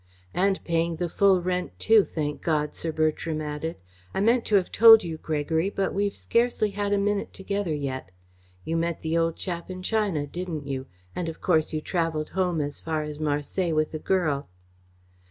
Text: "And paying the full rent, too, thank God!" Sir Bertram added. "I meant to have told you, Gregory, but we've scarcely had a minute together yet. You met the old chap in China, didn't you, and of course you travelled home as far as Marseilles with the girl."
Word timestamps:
"And 0.33 0.63
paying 0.63 0.95
the 0.95 1.07
full 1.07 1.43
rent, 1.43 1.77
too, 1.77 2.03
thank 2.03 2.41
God!" 2.41 2.73
Sir 2.73 2.91
Bertram 2.91 3.39
added. 3.39 3.75
"I 4.15 4.19
meant 4.19 4.45
to 4.45 4.55
have 4.55 4.71
told 4.71 5.03
you, 5.03 5.17
Gregory, 5.19 5.69
but 5.69 5.93
we've 5.93 6.15
scarcely 6.15 6.71
had 6.71 6.91
a 6.91 6.97
minute 6.97 7.33
together 7.33 7.75
yet. 7.75 8.09
You 8.65 8.77
met 8.77 9.03
the 9.03 9.15
old 9.15 9.35
chap 9.35 9.69
in 9.69 9.83
China, 9.83 10.25
didn't 10.25 10.65
you, 10.65 10.87
and 11.15 11.29
of 11.29 11.39
course 11.39 11.71
you 11.71 11.81
travelled 11.81 12.29
home 12.29 12.61
as 12.61 12.79
far 12.81 13.03
as 13.03 13.19
Marseilles 13.19 13.75
with 13.75 13.91
the 13.91 13.99
girl." 13.99 14.49